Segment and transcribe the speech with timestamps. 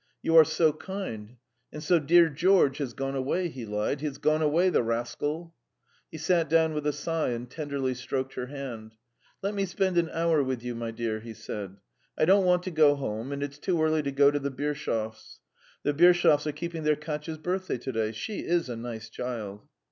[0.23, 1.35] "You are so kind!
[1.71, 3.99] And so dear George has gone away," he lied.
[4.01, 5.53] "He has gone away, the rascal!"
[6.09, 8.95] He sat down with a sigh and tenderly stroked her hand.
[9.43, 11.77] "Let me spend an hour with you, my dear," he said.
[12.17, 15.37] "I don't want to go home, and it's too early to go to the Birshovs'.
[15.83, 18.11] The Birshovs are keeping their Katya's birthday to day.
[18.11, 19.67] She is a nice child!"